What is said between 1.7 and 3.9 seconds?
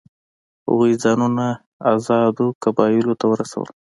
آزادو قبایلو ته ورسول.